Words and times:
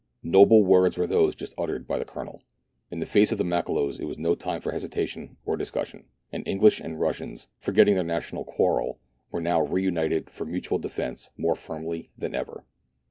Noble 0.23 0.65
words 0.65 0.97
were 0.97 1.05
those 1.05 1.35
just 1.35 1.53
uttered 1.59 1.85
by 1.87 1.99
the 1.99 2.05
Colonel. 2.05 2.41
In 2.89 2.99
the 2.99 3.05
face 3.05 3.31
of 3.31 3.37
the 3.37 3.43
Makololos 3.43 3.99
it 3.99 4.05
was 4.05 4.17
no 4.17 4.33
time 4.33 4.59
for 4.59 4.71
hesitation 4.71 5.37
or 5.45 5.55
discussion, 5.55 6.05
and 6.31 6.41
English 6.47 6.79
and 6.79 6.99
Russians, 6.99 7.49
forgetting 7.59 7.93
their 7.93 8.03
national 8.03 8.43
quarrel, 8.43 8.97
were 9.29 9.41
now 9.41 9.61
re 9.61 9.83
united 9.83 10.31
for 10.31 10.45
mutual 10.45 10.79
defence 10.79 11.29
more 11.37 11.53
firmly 11.53 12.09
than 12.17 12.33
ever. 12.33 12.65